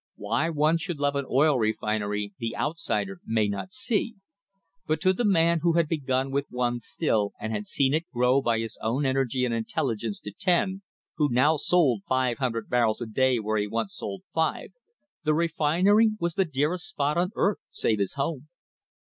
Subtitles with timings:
[0.15, 4.15] Why one should love an oil refinery the outsider may not see;
[4.87, 8.41] but to the man who had begun with one still and had seen it grow
[8.41, 10.81] by his own energy and intelli gence to ten,
[11.17, 14.69] who now sold 500 barrels a day where he once sold five,
[15.23, 18.49] the refinery was the dearest spot on earth save his home.